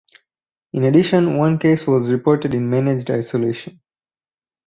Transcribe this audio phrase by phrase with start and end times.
[0.73, 3.79] In addition one case was reported in managed isolation.